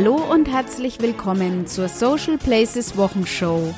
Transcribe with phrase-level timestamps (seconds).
[0.00, 3.74] Hallo und herzlich willkommen zur Social Places Wochenshow.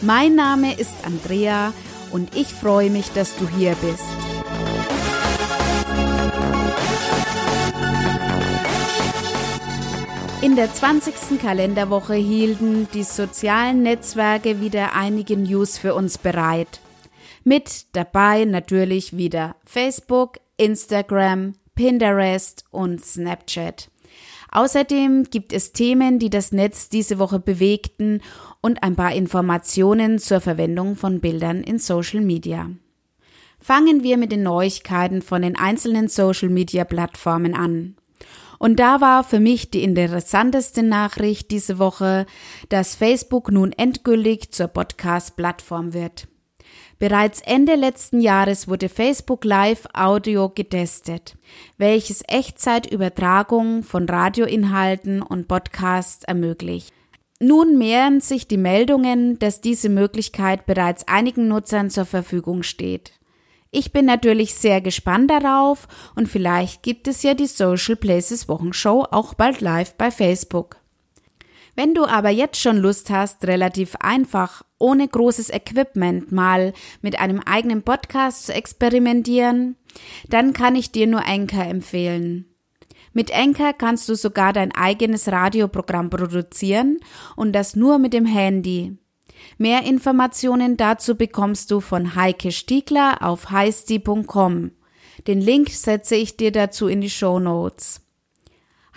[0.00, 1.74] Mein Name ist Andrea
[2.10, 4.02] und ich freue mich, dass du hier bist.
[10.40, 11.38] In der 20.
[11.38, 16.80] Kalenderwoche hielten die sozialen Netzwerke wieder einige News für uns bereit.
[17.44, 23.90] Mit dabei natürlich wieder Facebook, Instagram, Pinterest und Snapchat.
[24.50, 28.22] Außerdem gibt es Themen, die das Netz diese Woche bewegten
[28.60, 32.70] und ein paar Informationen zur Verwendung von Bildern in Social Media.
[33.60, 37.96] Fangen wir mit den Neuigkeiten von den einzelnen Social Media Plattformen an.
[38.58, 42.26] Und da war für mich die interessanteste Nachricht diese Woche,
[42.68, 46.26] dass Facebook nun endgültig zur Podcast-Plattform wird.
[46.98, 51.36] Bereits Ende letzten Jahres wurde Facebook Live Audio getestet,
[51.76, 56.92] welches Echtzeitübertragung von Radioinhalten und Podcasts ermöglicht.
[57.38, 63.12] Nun mehren sich die Meldungen, dass diese Möglichkeit bereits einigen Nutzern zur Verfügung steht.
[63.70, 69.06] Ich bin natürlich sehr gespannt darauf und vielleicht gibt es ja die Social Places Wochenshow
[69.12, 70.78] auch bald live bei Facebook.
[71.76, 77.40] Wenn du aber jetzt schon Lust hast, relativ einfach, ohne großes Equipment mal mit einem
[77.40, 79.76] eigenen Podcast zu experimentieren,
[80.28, 82.46] dann kann ich dir nur Anchor empfehlen.
[83.12, 86.98] Mit Anchor kannst du sogar dein eigenes Radioprogramm produzieren
[87.36, 88.96] und das nur mit dem Handy.
[89.56, 94.72] Mehr Informationen dazu bekommst du von Heike Stiegler auf heisti.com.
[95.26, 98.07] Den Link setze ich dir dazu in die Show Notes.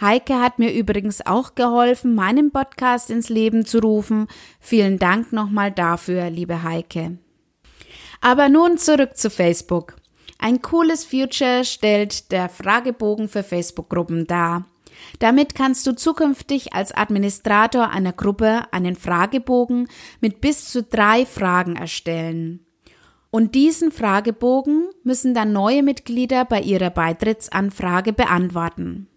[0.02, 4.28] Heike hat mir übrigens auch geholfen, meinen Podcast ins Leben zu rufen.
[4.60, 7.20] Vielen Dank nochmal dafür, liebe Heike.
[8.20, 9.96] Aber nun zurück zu Facebook.
[10.40, 14.66] Ein cooles Future stellt der Fragebogen für Facebook-Gruppen dar.
[15.20, 19.88] Damit kannst du zukünftig als Administrator einer Gruppe einen Fragebogen
[20.20, 22.66] mit bis zu drei Fragen erstellen.
[23.30, 29.08] Und diesen Fragebogen müssen dann neue Mitglieder bei ihrer Beitrittsanfrage beantworten.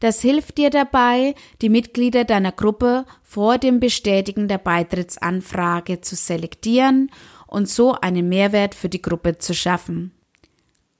[0.00, 7.10] Das hilft dir dabei, die Mitglieder deiner Gruppe vor dem Bestätigen der Beitrittsanfrage zu selektieren
[7.46, 10.12] und so einen Mehrwert für die Gruppe zu schaffen.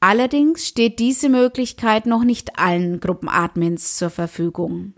[0.00, 4.94] Allerdings steht diese Möglichkeit noch nicht allen Gruppenadmins zur Verfügung.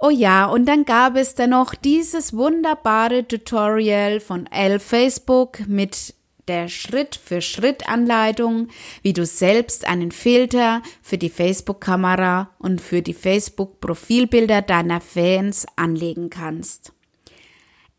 [0.00, 6.14] Oh ja, und dann gab es dann noch dieses wunderbare Tutorial von L Facebook mit
[6.48, 8.68] der Schritt-für-Schritt-Anleitung,
[9.02, 16.30] wie du selbst einen Filter für die Facebook-Kamera und für die Facebook-Profilbilder deiner Fans anlegen
[16.30, 16.92] kannst.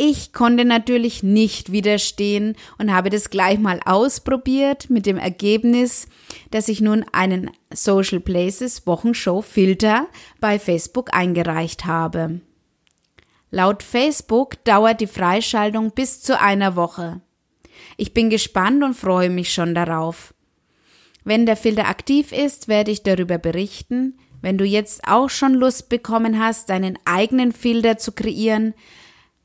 [0.02, 6.08] Ich konnte natürlich nicht widerstehen und habe das gleich mal ausprobiert mit dem Ergebnis,
[6.52, 10.08] dass ich nun einen Social Places Wochenshow Filter
[10.40, 12.40] bei Facebook eingereicht habe.
[13.52, 17.20] Laut Facebook dauert die Freischaltung bis zu einer Woche.
[18.00, 20.34] Ich bin gespannt und freue mich schon darauf.
[21.24, 24.18] Wenn der Filter aktiv ist, werde ich darüber berichten.
[24.42, 28.74] Wenn du jetzt auch schon Lust bekommen hast, deinen eigenen Filter zu kreieren,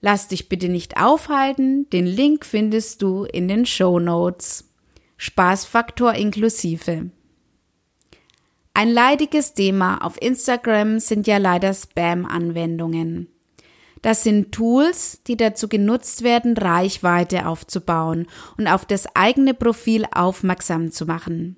[0.04, 4.70] Lass dich bitte nicht aufhalten, den Link findest du in den Show Notes.
[5.16, 7.08] Spaßfaktor inklusive.
[8.74, 13.33] Ein leidiges Thema auf Instagram sind ja leider Spam-Anwendungen.
[14.04, 18.26] Das sind Tools, die dazu genutzt werden, Reichweite aufzubauen
[18.58, 21.56] und auf das eigene Profil aufmerksam zu machen.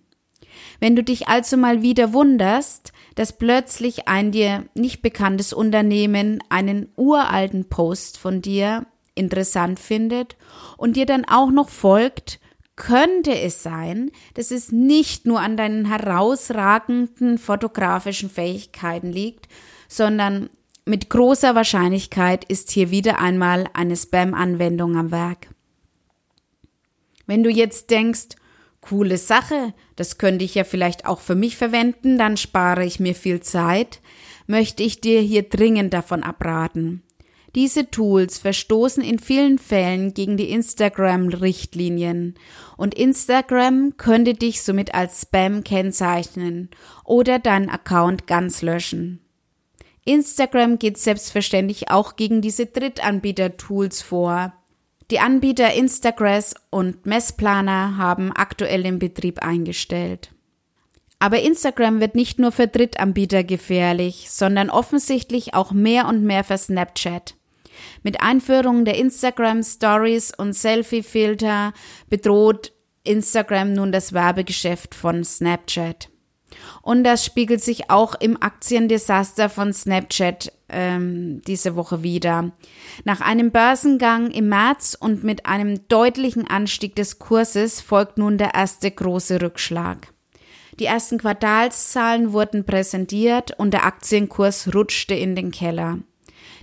[0.78, 6.88] Wenn du dich also mal wieder wunderst, dass plötzlich ein dir nicht bekanntes Unternehmen einen
[6.94, 8.86] uralten Post von dir
[9.16, 10.36] interessant findet
[10.76, 12.38] und dir dann auch noch folgt,
[12.76, 19.48] könnte es sein, dass es nicht nur an deinen herausragenden fotografischen Fähigkeiten liegt,
[19.88, 20.48] sondern
[20.86, 25.48] mit großer Wahrscheinlichkeit ist hier wieder einmal eine Spam-Anwendung am Werk.
[27.26, 28.36] Wenn du jetzt denkst,
[28.80, 33.16] coole Sache, das könnte ich ja vielleicht auch für mich verwenden, dann spare ich mir
[33.16, 34.00] viel Zeit,
[34.46, 37.02] möchte ich dir hier dringend davon abraten.
[37.56, 42.34] Diese Tools verstoßen in vielen Fällen gegen die Instagram-Richtlinien
[42.76, 46.70] und Instagram könnte dich somit als Spam kennzeichnen
[47.02, 49.25] oder deinen Account ganz löschen.
[50.06, 54.52] Instagram geht selbstverständlich auch gegen diese Drittanbieter-Tools vor.
[55.10, 60.30] Die Anbieter Instagrass und Messplaner haben aktuell den Betrieb eingestellt.
[61.18, 66.58] Aber Instagram wird nicht nur für Drittanbieter gefährlich, sondern offensichtlich auch mehr und mehr für
[66.58, 67.34] Snapchat.
[68.02, 71.72] Mit Einführung der Instagram Stories und Selfie-Filter
[72.08, 72.72] bedroht
[73.02, 76.10] Instagram nun das Werbegeschäft von Snapchat.
[76.82, 82.52] Und das spiegelt sich auch im Aktiendesaster von Snapchat ähm, diese Woche wieder.
[83.04, 88.54] Nach einem Börsengang im März und mit einem deutlichen Anstieg des Kurses folgt nun der
[88.54, 90.12] erste große Rückschlag.
[90.78, 95.98] Die ersten Quartalszahlen wurden präsentiert und der Aktienkurs rutschte in den Keller.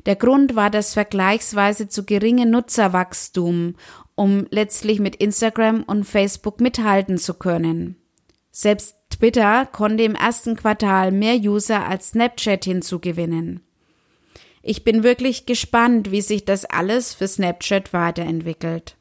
[0.06, 3.76] Der Grund war das vergleichsweise zu geringe Nutzerwachstum,
[4.16, 7.96] um letztlich mit Instagram und Facebook mithalten zu können.
[8.52, 13.62] Selbst Twitter konnte im ersten Quartal mehr User als Snapchat hinzugewinnen.
[14.62, 18.96] Ich bin wirklich gespannt, wie sich das alles für Snapchat weiterentwickelt.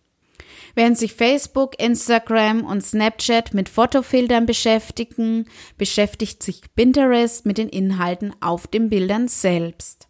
[0.74, 5.46] Während sich Facebook, Instagram und Snapchat mit Fotofiltern beschäftigen,
[5.78, 10.08] beschäftigt sich Pinterest mit den Inhalten auf den Bildern selbst.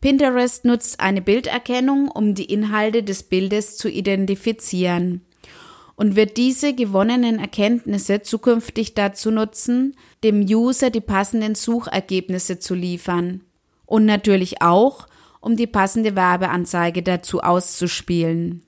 [0.00, 5.25] Pinterest nutzt eine Bilderkennung, um die Inhalte des Bildes zu identifizieren
[5.96, 13.40] und wird diese gewonnenen Erkenntnisse zukünftig dazu nutzen, dem User die passenden Suchergebnisse zu liefern.
[13.86, 15.08] Und natürlich auch,
[15.40, 18.62] um die passende Werbeanzeige dazu auszuspielen.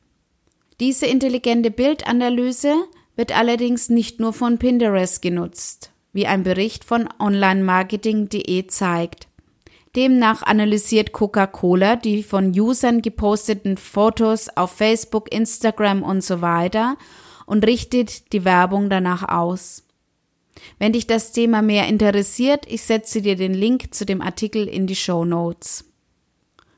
[0.80, 2.74] Diese intelligente Bildanalyse
[3.16, 9.27] wird allerdings nicht nur von Pinterest genutzt, wie ein Bericht von onlinemarketing.de zeigt.
[9.98, 16.96] Demnach analysiert Coca-Cola die von Usern geposteten Fotos auf Facebook, Instagram und so weiter
[17.46, 19.82] und richtet die Werbung danach aus.
[20.78, 24.86] Wenn dich das Thema mehr interessiert, ich setze dir den Link zu dem Artikel in
[24.86, 25.84] die Show Notes.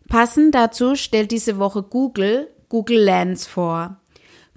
[0.08, 4.00] Passend dazu stellt diese Woche Google Google Lens vor.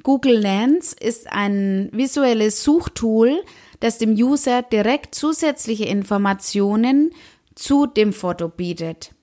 [0.04, 3.44] Google Lens ist ein visuelles Suchtool,
[3.82, 7.12] das dem User direkt zusätzliche Informationen
[7.56, 9.14] zu dem Foto bietet.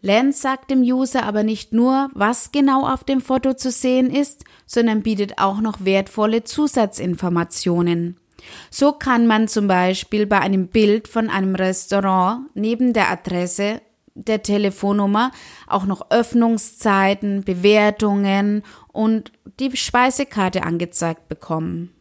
[0.00, 4.44] Lens sagt dem User aber nicht nur, was genau auf dem Foto zu sehen ist,
[4.66, 8.16] sondern bietet auch noch wertvolle Zusatzinformationen.
[8.70, 13.80] So kann man zum Beispiel bei einem Bild von einem Restaurant neben der Adresse
[14.14, 15.30] der Telefonnummer
[15.66, 21.95] auch noch Öffnungszeiten, Bewertungen und die Speisekarte angezeigt bekommen.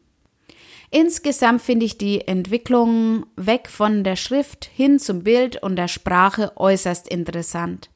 [0.91, 6.53] Insgesamt finde ich die Entwicklung weg von der Schrift hin zum Bild und der Sprache
[6.55, 7.89] äußerst interessant.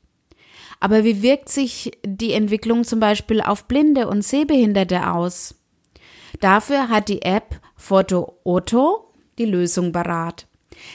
[0.79, 5.55] Aber wie wirkt sich die Entwicklung zum Beispiel auf Blinde und Sehbehinderte aus?
[6.39, 10.47] Dafür hat die App Foto Otto die Lösung parat.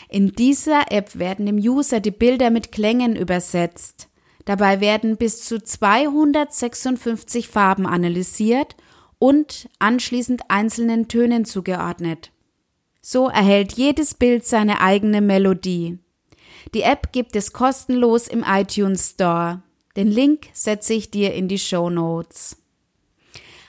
[0.08, 4.08] In dieser App werden dem User die Bilder mit Klängen übersetzt.
[4.46, 8.76] Dabei werden bis zu 256 Farben analysiert
[9.18, 12.30] und anschließend einzelnen Tönen zugeordnet.
[13.00, 15.98] So erhält jedes Bild seine eigene Melodie.
[16.74, 19.62] Die App gibt es kostenlos im iTunes Store.
[19.96, 22.56] Den Link setze ich dir in die Show Notes.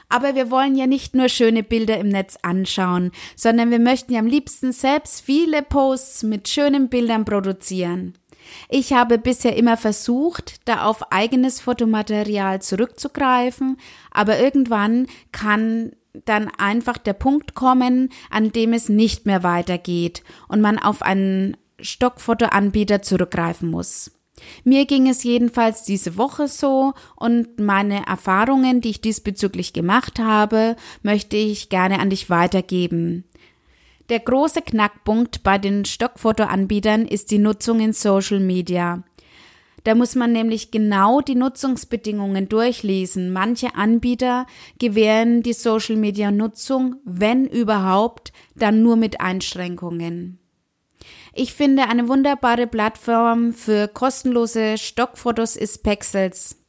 [0.07, 4.19] Aber wir wollen ja nicht nur schöne Bilder im Netz anschauen, sondern wir möchten ja
[4.19, 8.13] am liebsten selbst viele Posts mit schönen Bildern produzieren.
[8.69, 13.77] Ich habe bisher immer versucht, da auf eigenes Fotomaterial zurückzugreifen,
[14.11, 15.91] aber irgendwann kann
[16.25, 21.57] dann einfach der Punkt kommen, an dem es nicht mehr weitergeht und man auf einen
[21.79, 24.11] Stockfotoanbieter zurückgreifen muss.
[24.63, 30.75] Mir ging es jedenfalls diese Woche so und meine Erfahrungen, die ich diesbezüglich gemacht habe,
[31.03, 33.23] möchte ich gerne an dich weitergeben.
[34.09, 39.03] Der große Knackpunkt bei den Stockfotoanbietern ist die Nutzung in Social Media.
[39.83, 43.31] Da muss man nämlich genau die Nutzungsbedingungen durchlesen.
[43.31, 44.47] Manche Anbieter
[44.79, 50.39] gewähren die Social Media Nutzung, wenn überhaupt, dann nur mit Einschränkungen.
[51.33, 56.64] Ich finde, eine wunderbare Plattform für kostenlose Stockfotos ist Pexels.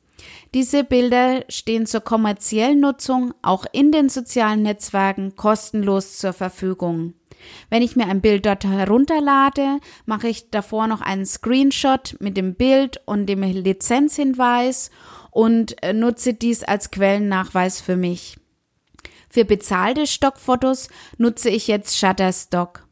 [0.55, 7.15] Diese Bilder stehen zur kommerziellen Nutzung auch in den sozialen Netzwerken kostenlos zur Verfügung.
[7.69, 12.55] Wenn ich mir ein Bild dort herunterlade, mache ich davor noch einen Screenshot mit dem
[12.55, 14.91] Bild und dem Lizenzhinweis
[15.31, 18.39] und äh, nutze dies als Quellennachweis für mich.
[19.29, 22.87] Für bezahlte Stockfotos nutze ich jetzt Shutterstock.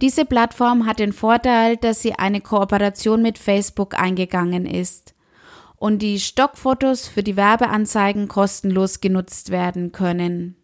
[0.00, 5.09] Diese Plattform hat den Vorteil, dass sie eine Kooperation mit Facebook eingegangen ist
[5.80, 10.54] und die Stockfotos für die Werbeanzeigen kostenlos genutzt werden können.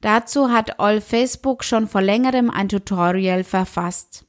[0.00, 4.24] Dazu hat All Facebook schon vor längerem ein Tutorial verfasst.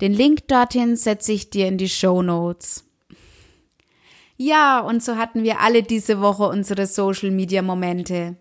[0.00, 2.88] Den Link dorthin setze ich dir in die Show Notes.
[4.38, 8.36] Ja, und so hatten wir alle diese Woche unsere Social Media Momente.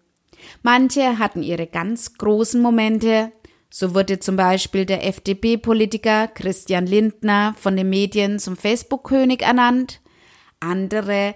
[0.64, 3.34] Manche hatten ihre ganz großen Momente.
[3.70, 10.01] So wurde zum Beispiel der FDP-Politiker Christian Lindner von den Medien zum Facebook-König ernannt.
[10.62, 11.36] Andere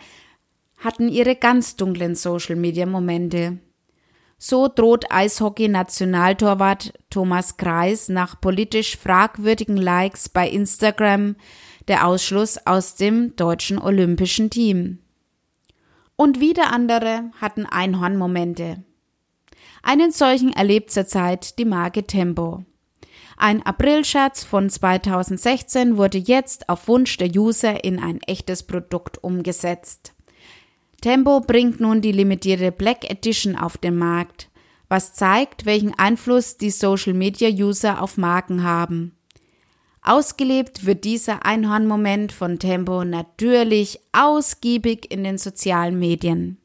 [0.78, 3.60] hatten ihre ganz dunklen Social Media Momente.
[4.38, 11.36] So droht Eishockey-Nationaltorwart Thomas Kreis nach politisch fragwürdigen Likes bei Instagram
[11.88, 15.00] der Ausschluss aus dem deutschen olympischen Team.
[16.16, 18.84] Und wieder andere hatten Einhornmomente.
[19.84, 22.64] Einen solchen erlebt zurzeit die Marke Tempo.
[23.38, 30.14] Ein Aprilscherz von 2016 wurde jetzt auf Wunsch der User in ein echtes Produkt umgesetzt.
[31.02, 34.50] Tempo bringt nun die limitierte Black Edition auf den Markt,
[34.88, 39.16] was zeigt, welchen Einfluss die Social Media User auf Marken haben.
[40.02, 46.60] Ausgelebt wird dieser Einhornmoment von Tempo natürlich ausgiebig in den sozialen Medien.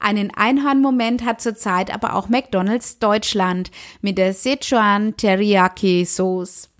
[0.00, 6.70] Einen Einhornmoment hat zurzeit aber auch McDonald's Deutschland mit der Sichuan Teriyaki Sauce.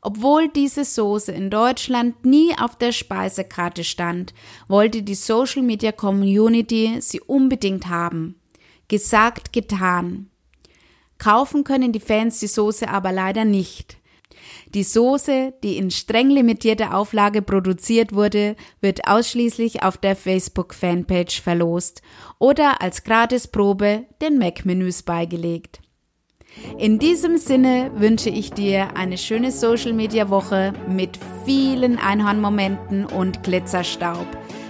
[0.00, 4.34] Obwohl diese Soße in Deutschland nie auf der Speisekarte stand,
[4.66, 8.40] wollte die Social Media Community sie unbedingt haben.
[8.88, 10.28] Gesagt, getan.
[11.18, 13.97] Kaufen können die Fans die Soße aber leider nicht.
[14.74, 22.02] Die Soße, die in streng limitierter Auflage produziert wurde, wird ausschließlich auf der Facebook-Fanpage verlost
[22.38, 25.80] oder als Gratisprobe den Mac-Menüs beigelegt.
[26.78, 34.26] In diesem Sinne wünsche ich dir eine schöne Social-Media-Woche mit vielen Einhornmomenten und Glitzerstaub.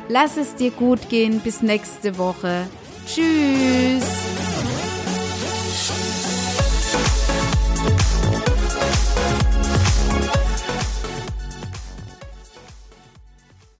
[0.09, 1.41] Lass es dir gut gehen.
[1.41, 2.67] Bis nächste Woche.
[3.07, 4.28] Tschüss.